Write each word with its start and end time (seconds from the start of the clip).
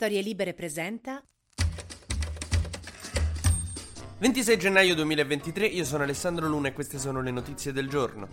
Storie 0.00 0.22
Libere 0.22 0.54
presenta 0.54 1.20
26 4.18 4.56
gennaio 4.56 4.94
2023, 4.94 5.66
io 5.66 5.84
sono 5.84 6.04
Alessandro 6.04 6.46
Luna 6.46 6.68
e 6.68 6.72
queste 6.72 7.00
sono 7.00 7.20
le 7.20 7.32
notizie 7.32 7.72
del 7.72 7.88
giorno. 7.88 8.28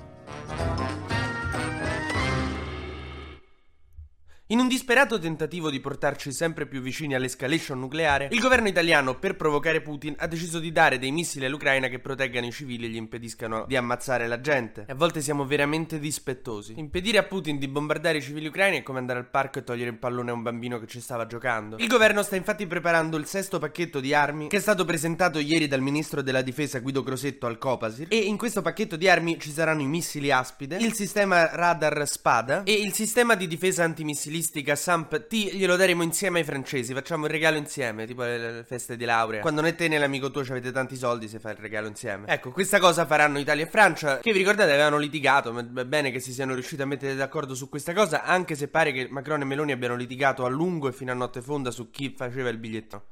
In 4.49 4.59
un 4.59 4.67
disperato 4.67 5.17
tentativo 5.17 5.71
di 5.71 5.79
portarci 5.79 6.31
sempre 6.31 6.67
più 6.67 6.79
vicini 6.79 7.15
all'escalation 7.15 7.79
nucleare, 7.79 8.27
il 8.29 8.39
governo 8.39 8.67
italiano, 8.67 9.17
per 9.17 9.35
provocare 9.35 9.81
Putin, 9.81 10.13
ha 10.19 10.27
deciso 10.27 10.59
di 10.59 10.71
dare 10.71 10.99
dei 10.99 11.09
missili 11.09 11.45
all'Ucraina 11.45 11.87
che 11.87 11.97
proteggano 11.97 12.45
i 12.45 12.51
civili 12.51 12.85
e 12.85 12.89
gli 12.89 12.95
impediscano 12.95 13.65
di 13.67 13.75
ammazzare 13.75 14.27
la 14.27 14.39
gente. 14.41 14.85
E 14.87 14.91
a 14.91 14.95
volte 14.95 15.21
siamo 15.21 15.47
veramente 15.47 15.97
dispettosi. 15.97 16.75
Impedire 16.77 17.17
a 17.17 17.23
Putin 17.23 17.57
di 17.57 17.67
bombardare 17.67 18.19
i 18.19 18.21
civili 18.21 18.45
ucraini 18.45 18.77
è 18.77 18.83
come 18.83 18.99
andare 18.99 19.17
al 19.17 19.27
parco 19.27 19.57
e 19.57 19.63
togliere 19.63 19.89
il 19.89 19.97
pallone 19.97 20.29
a 20.29 20.35
un 20.35 20.43
bambino 20.43 20.77
che 20.79 20.85
ci 20.85 21.01
stava 21.01 21.25
giocando. 21.25 21.77
Il 21.77 21.87
governo 21.87 22.21
sta 22.21 22.35
infatti 22.35 22.67
preparando 22.67 23.17
il 23.17 23.25
sesto 23.25 23.57
pacchetto 23.57 23.99
di 23.99 24.13
armi 24.13 24.49
che 24.49 24.57
è 24.57 24.61
stato 24.61 24.85
presentato 24.85 25.39
ieri 25.39 25.67
dal 25.67 25.81
ministro 25.81 26.21
della 26.21 26.43
difesa 26.43 26.77
Guido 26.81 27.01
Crosetto 27.01 27.47
al 27.47 27.57
Copasir. 27.57 28.09
E 28.11 28.17
in 28.17 28.37
questo 28.37 28.61
pacchetto 28.61 28.95
di 28.95 29.09
armi 29.09 29.39
ci 29.39 29.49
saranno 29.49 29.81
i 29.81 29.87
missili 29.87 30.29
Aspide, 30.29 30.75
il 30.75 30.93
sistema 30.93 31.49
radar 31.51 32.07
Spada 32.07 32.61
e 32.61 32.73
il 32.73 32.93
sistema 32.93 33.33
di 33.33 33.47
difesa 33.47 33.83
antimissili 33.83 34.33
missilistica 34.45 34.75
Samp 34.75 35.27
T 35.27 35.33
glielo 35.53 35.75
daremo 35.75 36.03
insieme 36.03 36.39
ai 36.39 36.45
francesi. 36.45 36.93
Facciamo 36.93 37.25
il 37.25 37.31
regalo 37.31 37.57
insieme, 37.57 38.05
tipo 38.05 38.21
le, 38.21 38.37
le 38.37 38.63
feste 38.63 38.95
di 38.95 39.05
laurea. 39.05 39.41
Quando 39.41 39.61
né 39.61 39.73
te 39.75 39.87
né 39.87 39.97
l'amico 39.97 40.29
tuo 40.29 40.41
avete 40.41 40.71
tanti 40.71 40.95
soldi, 40.95 41.27
si 41.27 41.39
fa 41.39 41.49
il 41.51 41.57
regalo 41.57 41.87
insieme. 41.87 42.27
Ecco, 42.27 42.51
questa 42.51 42.79
cosa 42.79 43.05
faranno 43.05 43.39
Italia 43.39 43.65
e 43.65 43.67
Francia, 43.67 44.19
che 44.19 44.31
vi 44.31 44.37
ricordate 44.37 44.71
avevano 44.71 44.97
litigato. 44.97 45.51
Ma 45.51 45.61
è 45.61 45.85
bene 45.85 46.11
che 46.11 46.19
si 46.19 46.31
siano 46.31 46.53
riusciti 46.53 46.81
a 46.81 46.85
mettere 46.85 47.15
d'accordo 47.15 47.55
su 47.55 47.67
questa 47.69 47.93
cosa, 47.93 48.23
anche 48.23 48.55
se 48.55 48.67
pare 48.67 48.91
che 48.91 49.07
Macron 49.09 49.41
e 49.41 49.45
Meloni 49.45 49.71
abbiano 49.71 49.95
litigato 49.95 50.45
a 50.45 50.49
lungo 50.49 50.87
e 50.87 50.91
fino 50.91 51.11
a 51.11 51.15
notte 51.15 51.41
fonda 51.41 51.71
su 51.71 51.89
chi 51.89 52.13
faceva 52.15 52.49
il 52.49 52.57
biglietto. 52.57 53.05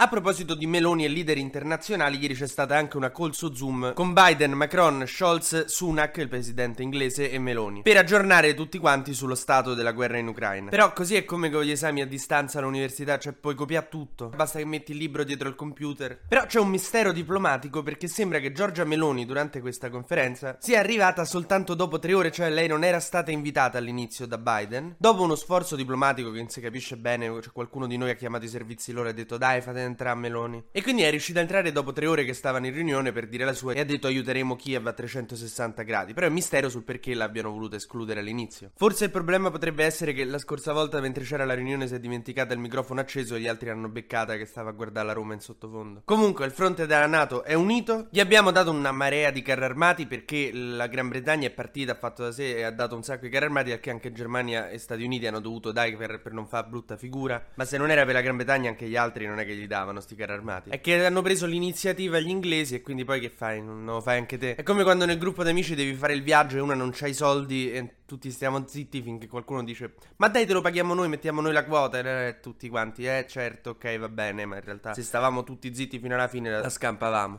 A 0.00 0.06
proposito 0.06 0.54
di 0.54 0.68
Meloni 0.68 1.04
e 1.04 1.08
leader 1.08 1.38
internazionali, 1.38 2.20
ieri 2.20 2.34
c'è 2.34 2.46
stata 2.46 2.76
anche 2.76 2.96
una 2.96 3.10
call 3.10 3.30
su 3.30 3.52
Zoom 3.52 3.94
con 3.94 4.12
Biden, 4.12 4.52
Macron, 4.52 5.04
Scholz, 5.04 5.64
Sunak, 5.64 6.18
il 6.18 6.28
presidente 6.28 6.84
inglese, 6.84 7.32
e 7.32 7.40
Meloni, 7.40 7.82
per 7.82 7.96
aggiornare 7.96 8.54
tutti 8.54 8.78
quanti 8.78 9.12
sullo 9.12 9.34
stato 9.34 9.74
della 9.74 9.90
guerra 9.90 10.18
in 10.18 10.28
Ucraina. 10.28 10.70
Però 10.70 10.92
così 10.92 11.16
è 11.16 11.24
come 11.24 11.50
con 11.50 11.64
gli 11.64 11.72
esami 11.72 12.00
a 12.00 12.06
distanza 12.06 12.60
all'università, 12.60 13.18
cioè 13.18 13.32
puoi 13.32 13.56
copiare 13.56 13.88
tutto, 13.90 14.28
basta 14.28 14.60
che 14.60 14.64
metti 14.64 14.92
il 14.92 14.98
libro 14.98 15.24
dietro 15.24 15.48
il 15.48 15.56
computer. 15.56 16.16
Però 16.28 16.46
c'è 16.46 16.60
un 16.60 16.68
mistero 16.68 17.10
diplomatico 17.10 17.82
perché 17.82 18.06
sembra 18.06 18.38
che 18.38 18.52
Giorgia 18.52 18.84
Meloni 18.84 19.26
durante 19.26 19.60
questa 19.60 19.90
conferenza 19.90 20.58
sia 20.60 20.78
arrivata 20.78 21.24
soltanto 21.24 21.74
dopo 21.74 21.98
tre 21.98 22.14
ore, 22.14 22.30
cioè 22.30 22.50
lei 22.50 22.68
non 22.68 22.84
era 22.84 23.00
stata 23.00 23.32
invitata 23.32 23.78
all'inizio 23.78 24.28
da 24.28 24.38
Biden. 24.38 24.94
Dopo 24.96 25.22
uno 25.22 25.34
sforzo 25.34 25.74
diplomatico 25.74 26.30
che 26.30 26.38
non 26.38 26.50
si 26.50 26.60
capisce 26.60 26.96
bene, 26.96 27.26
cioè 27.42 27.50
qualcuno 27.52 27.88
di 27.88 27.96
noi 27.96 28.10
ha 28.10 28.14
chiamato 28.14 28.44
i 28.44 28.48
servizi 28.48 28.92
loro 28.92 29.08
e 29.08 29.10
ha 29.10 29.14
detto 29.14 29.36
dai 29.36 29.60
fate 29.60 29.86
a 30.10 30.14
Meloni. 30.14 30.64
E 30.70 30.82
quindi 30.82 31.02
è 31.02 31.10
riuscito 31.10 31.38
a 31.38 31.42
entrare 31.42 31.72
dopo 31.72 31.92
tre 31.92 32.06
ore 32.06 32.24
che 32.24 32.34
stavano 32.34 32.66
in 32.66 32.74
riunione 32.74 33.12
per 33.12 33.28
dire 33.28 33.44
la 33.44 33.52
sua 33.52 33.72
e 33.72 33.80
ha 33.80 33.84
detto 33.84 34.06
aiuteremo 34.06 34.56
Kiev 34.56 34.86
a 34.86 34.92
360 34.92 35.82
gradi. 35.82 36.14
Però 36.14 36.26
è 36.26 36.28
un 36.28 36.34
mistero 36.34 36.68
sul 36.68 36.84
perché 36.84 37.14
l'abbiano 37.14 37.50
voluto 37.50 37.76
escludere 37.76 38.20
all'inizio. 38.20 38.70
Forse 38.76 39.04
il 39.04 39.10
problema 39.10 39.50
potrebbe 39.50 39.84
essere 39.84 40.12
che 40.12 40.24
la 40.24 40.38
scorsa 40.38 40.72
volta 40.72 41.00
mentre 41.00 41.24
c'era 41.24 41.44
la 41.44 41.54
riunione 41.54 41.86
si 41.86 41.94
è 41.94 42.00
dimenticata 42.00 42.54
il 42.54 42.60
microfono 42.60 43.00
acceso 43.00 43.34
e 43.34 43.40
gli 43.40 43.48
altri 43.48 43.70
hanno 43.70 43.88
beccata 43.88 44.36
che 44.36 44.46
stava 44.46 44.70
a 44.70 44.72
guardare 44.72 45.06
la 45.06 45.12
Roma 45.12 45.34
in 45.34 45.40
sottofondo. 45.40 46.02
Comunque 46.04 46.44
il 46.46 46.52
fronte 46.52 46.86
della 46.86 47.06
Nato 47.06 47.44
è 47.44 47.54
unito. 47.54 48.08
Gli 48.10 48.20
abbiamo 48.20 48.50
dato 48.50 48.70
una 48.70 48.92
marea 48.92 49.30
di 49.30 49.42
carri 49.42 49.64
armati 49.64 50.06
perché 50.06 50.50
la 50.52 50.86
Gran 50.86 51.08
Bretagna 51.08 51.46
è 51.46 51.50
partita, 51.50 51.92
ha 51.92 51.96
fatto 51.96 52.22
da 52.22 52.32
sé 52.32 52.56
e 52.56 52.62
ha 52.62 52.70
dato 52.70 52.94
un 52.94 53.02
sacco 53.02 53.24
di 53.24 53.30
carri 53.30 53.46
armati 53.46 53.70
perché 53.70 53.90
anche 53.90 54.12
Germania 54.12 54.68
e 54.68 54.78
Stati 54.78 55.02
Uniti 55.02 55.26
hanno 55.26 55.40
dovuto 55.40 55.72
dare 55.72 55.96
per, 55.96 56.20
per 56.20 56.32
non 56.32 56.46
fare 56.46 56.66
brutta 56.68 56.96
figura. 56.96 57.42
Ma 57.54 57.64
se 57.64 57.78
non 57.78 57.90
era 57.90 58.04
per 58.04 58.14
la 58.14 58.20
Gran 58.20 58.36
Bretagna 58.36 58.68
anche 58.68 58.86
gli 58.86 58.96
altri 58.96 59.26
non 59.26 59.38
è 59.38 59.44
che 59.44 59.54
gli 59.54 59.66
davano 59.66 59.77
sti 60.00 60.14
carri 60.14 60.32
armati. 60.32 60.70
È 60.70 60.80
che 60.80 61.04
hanno 61.04 61.22
preso 61.22 61.46
l'iniziativa 61.46 62.18
gli 62.18 62.28
inglesi 62.28 62.74
e 62.76 62.80
quindi 62.80 63.04
poi 63.04 63.20
che 63.20 63.30
fai? 63.30 63.62
Non 63.62 63.84
lo 63.84 64.00
fai 64.00 64.18
anche 64.18 64.38
te. 64.38 64.54
È 64.54 64.62
come 64.62 64.82
quando 64.82 65.04
nel 65.04 65.18
gruppo 65.18 65.42
di 65.42 65.50
amici 65.50 65.74
devi 65.74 65.94
fare 65.94 66.14
il 66.14 66.22
viaggio 66.22 66.56
e 66.56 66.60
una 66.60 66.74
non 66.74 66.90
c'ha 66.92 67.06
i 67.06 67.14
soldi 67.14 67.70
e 67.72 67.94
tutti 68.06 68.30
stiamo 68.30 68.64
zitti 68.66 69.02
finché 69.02 69.26
qualcuno 69.26 69.62
dice 69.62 69.94
ma 70.16 70.28
dai 70.28 70.46
te 70.46 70.54
lo 70.54 70.62
paghiamo 70.62 70.94
noi, 70.94 71.08
mettiamo 71.08 71.42
noi 71.42 71.52
la 71.52 71.64
quota 71.64 71.98
e 71.98 72.28
eh, 72.28 72.40
tutti 72.40 72.68
quanti 72.70 73.04
eh 73.04 73.26
certo 73.28 73.70
ok 73.70 73.98
va 73.98 74.08
bene 74.08 74.46
ma 74.46 74.56
in 74.56 74.62
realtà 74.62 74.94
se 74.94 75.02
stavamo 75.02 75.44
tutti 75.44 75.74
zitti 75.74 75.98
fino 75.98 76.14
alla 76.14 76.28
fine 76.28 76.50
la 76.50 76.70
scampavamo. 76.70 77.38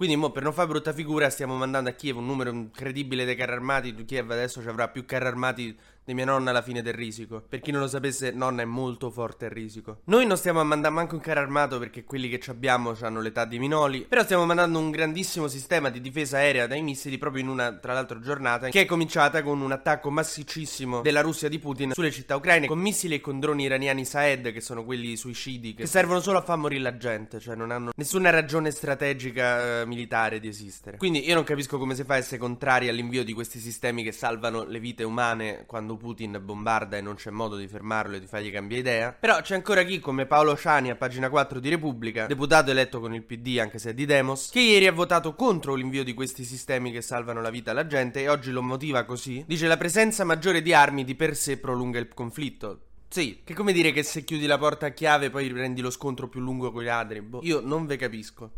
Quindi, 0.00 0.16
mo, 0.16 0.30
per 0.30 0.42
non 0.42 0.54
fare 0.54 0.66
brutta 0.66 0.94
figura, 0.94 1.28
stiamo 1.28 1.56
mandando 1.56 1.90
a 1.90 1.92
Kiev 1.92 2.16
un 2.16 2.24
numero 2.24 2.48
incredibile 2.48 3.26
di 3.26 3.34
carri 3.34 3.52
armati. 3.52 3.94
Kiev 4.06 4.30
adesso 4.30 4.62
ci 4.62 4.68
avrà 4.68 4.88
più 4.88 5.04
carri 5.04 5.26
armati 5.26 5.78
di 6.04 6.14
mia 6.14 6.24
nonna 6.24 6.50
alla 6.50 6.62
fine 6.62 6.82
del 6.82 6.94
risico. 6.94 7.42
Per 7.48 7.60
chi 7.60 7.70
non 7.70 7.80
lo 7.80 7.88
sapesse, 7.88 8.30
nonna 8.30 8.62
è 8.62 8.64
molto 8.64 9.10
forte 9.10 9.46
al 9.46 9.52
risico. 9.52 10.00
Noi 10.04 10.26
non 10.26 10.36
stiamo 10.36 10.60
a 10.60 10.64
mandare 10.64 10.94
manco 10.94 11.14
un 11.14 11.20
carro 11.20 11.40
armato 11.40 11.78
perché 11.78 12.04
quelli 12.04 12.28
che 12.28 12.50
abbiamo 12.50 12.96
hanno 13.00 13.20
l'età 13.20 13.44
di 13.44 13.58
minoli. 13.58 14.06
Però 14.08 14.22
stiamo 14.22 14.44
mandando 14.44 14.78
un 14.78 14.90
grandissimo 14.90 15.48
sistema 15.48 15.90
di 15.90 16.00
difesa 16.00 16.38
aerea 16.38 16.66
dai 16.66 16.82
missili 16.82 17.18
proprio 17.18 17.42
in 17.42 17.48
una, 17.48 17.72
tra 17.74 17.92
l'altro, 17.92 18.18
giornata 18.20 18.68
che 18.68 18.82
è 18.82 18.84
cominciata 18.86 19.42
con 19.42 19.60
un 19.60 19.72
attacco 19.72 20.10
massicissimo 20.10 21.00
della 21.02 21.20
Russia 21.20 21.48
di 21.48 21.58
Putin 21.58 21.92
sulle 21.92 22.10
città 22.10 22.36
ucraine 22.36 22.66
con 22.66 22.78
missili 22.78 23.14
e 23.16 23.20
con 23.20 23.38
droni 23.38 23.64
iraniani 23.64 24.04
Saed, 24.04 24.52
che 24.52 24.60
sono 24.60 24.84
quelli 24.84 25.16
suicidi 25.16 25.74
che 25.74 25.86
servono 25.86 26.20
solo 26.20 26.38
a 26.38 26.42
far 26.42 26.56
morire 26.56 26.82
la 26.82 26.96
gente, 26.96 27.38
cioè 27.40 27.54
non 27.54 27.70
hanno 27.70 27.92
nessuna 27.94 28.30
ragione 28.30 28.70
strategica 28.70 29.80
eh, 29.80 29.86
militare 29.86 30.40
di 30.40 30.48
esistere. 30.48 30.96
Quindi 30.96 31.26
io 31.26 31.34
non 31.34 31.44
capisco 31.44 31.78
come 31.78 31.94
si 31.94 32.04
fa 32.04 32.14
a 32.14 32.18
essere 32.18 32.38
contrari 32.38 32.88
all'invio 32.88 33.24
di 33.24 33.32
questi 33.32 33.58
sistemi 33.58 34.02
che 34.02 34.12
salvano 34.12 34.64
le 34.64 34.80
vite 34.80 35.04
umane 35.04 35.64
quando 35.66 35.89
Putin 35.96 36.40
bombarda 36.42 36.96
e 36.96 37.00
non 37.00 37.14
c'è 37.14 37.30
modo 37.30 37.56
di 37.56 37.68
fermarlo 37.68 38.16
e 38.16 38.20
di 38.20 38.26
fargli 38.26 38.50
cambiare 38.50 38.80
idea. 38.80 39.12
Però 39.12 39.40
c'è 39.40 39.54
ancora 39.54 39.82
chi, 39.82 39.98
come 39.98 40.26
Paolo 40.26 40.56
Ciani 40.56 40.90
a 40.90 40.96
pagina 40.96 41.28
4 41.28 41.60
di 41.60 41.68
Repubblica, 41.68 42.26
deputato 42.26 42.70
eletto 42.70 43.00
con 43.00 43.14
il 43.14 43.22
PD 43.22 43.58
anche 43.58 43.78
se 43.78 43.90
è 43.90 43.94
di 43.94 44.06
Demos, 44.06 44.50
che 44.50 44.60
ieri 44.60 44.86
ha 44.86 44.92
votato 44.92 45.34
contro 45.34 45.74
l'invio 45.74 46.04
di 46.04 46.14
questi 46.14 46.44
sistemi 46.44 46.92
che 46.92 47.02
salvano 47.02 47.40
la 47.40 47.50
vita 47.50 47.70
alla 47.70 47.86
gente 47.86 48.22
e 48.22 48.28
oggi 48.28 48.50
lo 48.50 48.62
motiva 48.62 49.04
così. 49.04 49.44
Dice 49.46 49.66
la 49.66 49.76
presenza 49.76 50.24
maggiore 50.24 50.62
di 50.62 50.72
armi 50.72 51.04
di 51.04 51.14
per 51.14 51.36
sé 51.36 51.58
prolunga 51.58 51.98
il 51.98 52.08
conflitto. 52.14 52.80
Sì, 53.08 53.40
che 53.42 53.54
come 53.54 53.72
dire 53.72 53.90
che 53.90 54.04
se 54.04 54.22
chiudi 54.22 54.46
la 54.46 54.56
porta 54.56 54.86
a 54.86 54.90
chiave 54.90 55.30
poi 55.30 55.48
riprendi 55.48 55.80
lo 55.80 55.90
scontro 55.90 56.28
più 56.28 56.40
lungo 56.40 56.70
con 56.70 56.82
i 56.82 56.86
ladri. 56.86 57.20
Boh, 57.20 57.40
io 57.42 57.60
non 57.60 57.84
ve 57.86 57.96
capisco. 57.96 58.52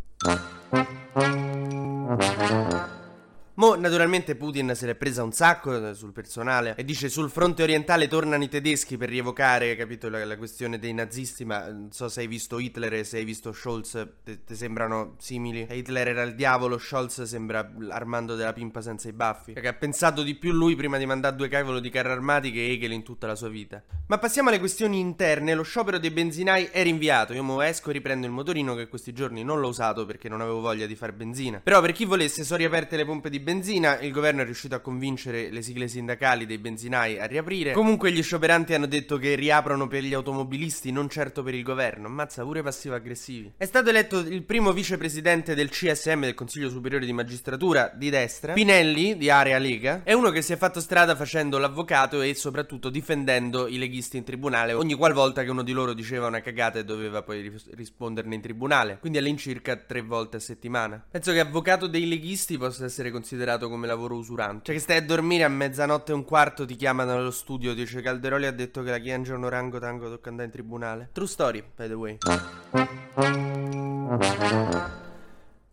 Mo, 3.54 3.74
naturalmente 3.74 4.34
Putin 4.34 4.72
se 4.74 4.86
l'è 4.86 4.94
presa 4.94 5.22
un 5.22 5.32
sacco 5.32 5.90
eh, 5.90 5.92
sul 5.92 6.12
personale 6.12 6.74
e 6.74 6.84
dice 6.86 7.10
sul 7.10 7.28
fronte 7.28 7.62
orientale 7.62 8.08
tornano 8.08 8.42
i 8.42 8.48
tedeschi 8.48 8.96
per 8.96 9.10
rievocare, 9.10 9.76
capito, 9.76 10.08
la, 10.08 10.24
la 10.24 10.38
questione 10.38 10.78
dei 10.78 10.94
nazisti, 10.94 11.44
ma 11.44 11.68
non 11.68 11.92
so 11.92 12.08
se 12.08 12.20
hai 12.20 12.26
visto 12.26 12.58
Hitler 12.58 12.94
e 12.94 13.04
se 13.04 13.18
hai 13.18 13.24
visto 13.24 13.52
Scholz, 13.52 14.08
ti 14.24 14.54
sembrano 14.54 15.16
simili. 15.18 15.66
Hitler 15.68 16.08
era 16.08 16.22
il 16.22 16.34
diavolo, 16.34 16.78
Scholz 16.78 17.24
sembra 17.24 17.74
Armando 17.90 18.36
della 18.36 18.54
pimpa 18.54 18.80
senza 18.80 19.10
i 19.10 19.12
baffi, 19.12 19.52
perché 19.52 19.68
ha 19.68 19.74
pensato 19.74 20.22
di 20.22 20.34
più 20.34 20.52
lui 20.52 20.74
prima 20.74 20.96
di 20.96 21.04
mandare 21.04 21.36
due 21.36 21.48
cavolo 21.48 21.78
di 21.78 21.90
carri 21.90 22.10
armati 22.10 22.50
che 22.52 22.70
Hegel 22.70 22.92
in 22.92 23.02
tutta 23.02 23.26
la 23.26 23.34
sua 23.34 23.50
vita. 23.50 23.82
Ma 24.06 24.16
passiamo 24.16 24.48
alle 24.48 24.60
questioni 24.60 24.98
interne, 24.98 25.52
lo 25.52 25.62
sciopero 25.62 25.98
dei 25.98 26.10
benzinai 26.10 26.70
è 26.72 26.82
rinviato, 26.82 27.34
io 27.34 27.42
mo 27.42 27.60
esco 27.60 27.90
e 27.90 27.92
riprendo 27.92 28.26
il 28.26 28.32
motorino 28.32 28.74
che 28.74 28.88
questi 28.88 29.12
giorni 29.12 29.44
non 29.44 29.60
l'ho 29.60 29.68
usato 29.68 30.06
perché 30.06 30.30
non 30.30 30.40
avevo 30.40 30.60
voglia 30.60 30.86
di 30.86 30.96
fare 30.96 31.12
benzina. 31.12 31.60
Però 31.62 31.82
per 31.82 31.92
chi 31.92 32.06
volesse 32.06 32.44
sono 32.44 32.58
riaperte 32.58 32.96
le 32.96 33.04
pompe 33.04 33.28
di 33.28 33.40
benzina 33.42 34.00
il 34.00 34.12
governo 34.12 34.42
è 34.42 34.44
riuscito 34.44 34.74
a 34.74 34.80
convincere 34.80 35.50
le 35.50 35.62
sigle 35.62 35.88
sindacali 35.88 36.46
dei 36.46 36.58
benzinai 36.58 37.18
a 37.18 37.26
riaprire. 37.26 37.72
Comunque 37.72 38.12
gli 38.12 38.22
scioperanti 38.22 38.74
hanno 38.74 38.86
detto 38.86 39.18
che 39.18 39.34
riaprono 39.34 39.86
per 39.88 40.02
gli 40.02 40.14
automobilisti, 40.14 40.90
non 40.90 41.08
certo 41.08 41.42
per 41.42 41.54
il 41.54 41.62
governo. 41.62 42.06
Ammazza 42.06 42.42
pure 42.42 42.62
passivo-aggressivi. 42.62 43.52
È 43.56 43.64
stato 43.64 43.90
eletto 43.90 44.18
il 44.20 44.42
primo 44.44 44.72
vicepresidente 44.72 45.54
del 45.54 45.68
CSM, 45.68 46.20
del 46.20 46.34
Consiglio 46.34 46.70
Superiore 46.70 47.04
di 47.04 47.12
Magistratura, 47.12 47.92
di 47.94 48.08
destra, 48.10 48.52
Pinelli, 48.52 49.16
di 49.16 49.28
Area 49.28 49.58
Lega. 49.58 50.02
È 50.04 50.12
uno 50.12 50.30
che 50.30 50.42
si 50.42 50.52
è 50.52 50.56
fatto 50.56 50.80
strada 50.80 51.16
facendo 51.16 51.58
l'avvocato 51.58 52.20
e 52.22 52.34
soprattutto 52.34 52.88
difendendo 52.88 53.66
i 53.66 53.78
leghisti 53.78 54.16
in 54.16 54.24
tribunale 54.24 54.72
ogni 54.72 54.94
qualvolta 54.94 55.42
che 55.42 55.50
uno 55.50 55.62
di 55.62 55.72
loro 55.72 55.92
diceva 55.92 56.28
una 56.28 56.40
cagata 56.40 56.78
e 56.78 56.84
doveva 56.84 57.22
poi 57.22 57.52
risponderne 57.74 58.34
in 58.34 58.40
tribunale. 58.40 58.98
Quindi 59.00 59.18
all'incirca 59.18 59.76
tre 59.76 60.02
volte 60.02 60.36
a 60.36 60.40
settimana. 60.40 61.04
Penso 61.10 61.32
che 61.32 61.40
avvocato 61.40 61.86
dei 61.86 62.06
leghisti 62.06 62.56
possa 62.56 62.84
essere 62.84 63.10
considerato 63.10 63.30
come 63.68 63.86
lavoro 63.86 64.16
usurante. 64.16 64.64
Cioè 64.64 64.74
che 64.74 64.80
stai 64.80 64.96
a 64.98 65.02
dormire 65.02 65.44
a 65.44 65.48
mezzanotte 65.48 66.12
e 66.12 66.14
un 66.14 66.24
quarto 66.24 66.64
ti 66.64 66.76
chiamano 66.76 67.12
allo 67.12 67.30
studio, 67.30 67.74
dice 67.74 68.00
Calderoli 68.00 68.46
ha 68.46 68.52
detto 68.52 68.82
che 68.82 68.90
la 68.90 68.98
Chiangio 68.98 69.36
non 69.36 69.50
rango 69.50 69.78
tango 69.78 70.08
tocca 70.08 70.28
andare 70.28 70.48
in 70.48 70.52
tribunale. 70.52 71.10
True 71.12 71.26
story, 71.26 71.62
by 71.74 71.88
the 71.88 71.94
way. 71.94 72.18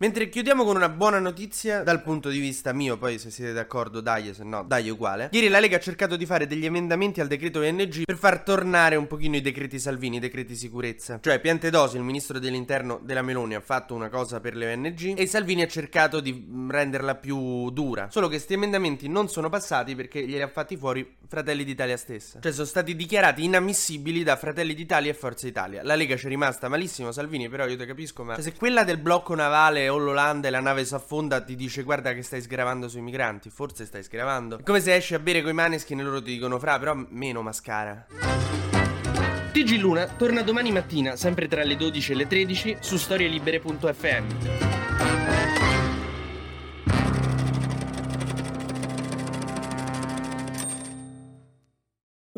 Mentre 0.02 0.30
chiudiamo 0.30 0.64
con 0.64 0.76
una 0.76 0.88
buona 0.88 1.18
notizia 1.18 1.82
dal 1.82 2.00
punto 2.00 2.30
di 2.30 2.38
vista 2.38 2.72
mio, 2.72 2.96
poi 2.96 3.18
se 3.18 3.30
siete 3.30 3.52
d'accordo 3.52 4.00
dai, 4.00 4.32
se 4.32 4.44
no 4.44 4.64
dai 4.66 4.88
uguale. 4.88 5.28
Ieri 5.30 5.48
la 5.48 5.60
Lega 5.60 5.76
ha 5.76 5.78
cercato 5.80 6.16
di 6.16 6.24
fare 6.24 6.46
degli 6.46 6.64
emendamenti 6.64 7.20
al 7.20 7.26
decreto 7.26 7.60
ENG 7.60 8.04
per 8.04 8.16
far 8.16 8.40
tornare 8.40 8.96
un 8.96 9.06
pochino 9.06 9.36
i 9.36 9.42
decreti 9.42 9.78
Salvini, 9.78 10.16
i 10.16 10.20
decreti 10.20 10.56
sicurezza. 10.56 11.20
Cioè 11.20 11.38
Piantedosi, 11.38 11.98
il 11.98 12.02
ministro 12.02 12.38
dell'interno 12.38 12.98
della 13.02 13.20
Meloni, 13.20 13.54
ha 13.54 13.60
fatto 13.60 13.92
una 13.94 14.08
cosa 14.08 14.40
per 14.40 14.56
le 14.56 14.72
ONG 14.72 15.18
e 15.18 15.26
Salvini 15.26 15.60
ha 15.60 15.68
cercato 15.68 16.20
di 16.20 16.48
renderla 16.70 17.16
più 17.16 17.68
dura. 17.68 18.08
Solo 18.10 18.28
che 18.28 18.36
questi 18.36 18.54
emendamenti 18.54 19.06
non 19.06 19.28
sono 19.28 19.50
passati 19.50 19.94
perché 19.94 20.26
glieli 20.26 20.40
ha 20.40 20.48
fatti 20.48 20.78
fuori 20.78 21.06
Fratelli 21.30 21.62
d'Italia 21.62 21.96
stessa. 21.96 22.40
Cioè 22.40 22.50
sono 22.50 22.66
stati 22.66 22.96
dichiarati 22.96 23.44
inammissibili 23.44 24.24
da 24.24 24.34
Fratelli 24.34 24.74
d'Italia 24.74 25.12
e 25.12 25.14
Forza 25.14 25.46
Italia. 25.46 25.80
La 25.84 25.94
Lega 25.94 26.16
ci 26.16 26.26
è 26.26 26.28
rimasta 26.28 26.68
malissimo, 26.68 27.12
Salvini, 27.12 27.48
però 27.48 27.68
io 27.68 27.76
te 27.76 27.86
capisco, 27.86 28.24
ma 28.24 28.34
cioè, 28.34 28.42
se 28.42 28.54
quella 28.54 28.82
del 28.82 28.98
blocco 28.98 29.36
navale 29.36 29.88
o 29.88 29.96
l'Olanda 29.96 30.48
e 30.48 30.50
la 30.50 30.58
nave 30.58 30.84
si 30.84 30.92
affonda 30.92 31.40
ti 31.40 31.54
dice 31.54 31.84
guarda 31.84 32.14
che 32.14 32.22
stai 32.22 32.42
sgravando 32.42 32.88
sui 32.88 33.00
migranti, 33.00 33.48
forse 33.48 33.86
stai 33.86 34.02
sgravando. 34.02 34.58
È 34.58 34.64
come 34.64 34.80
se 34.80 34.92
esci 34.92 35.14
a 35.14 35.20
bere 35.20 35.40
coi 35.40 35.52
maneskin 35.52 36.00
e 36.00 36.02
loro 36.02 36.20
ti 36.20 36.32
dicono 36.32 36.58
fra, 36.58 36.80
però 36.80 36.96
meno 37.10 37.42
mascara. 37.42 38.06
TG 39.52 39.78
Luna 39.78 40.08
torna 40.08 40.42
domani 40.42 40.72
mattina, 40.72 41.14
sempre 41.14 41.46
tra 41.46 41.62
le 41.62 41.76
12 41.76 42.10
e 42.10 42.14
le 42.16 42.26
13, 42.26 42.78
su 42.80 42.96
storielibere.fm. 42.96 45.59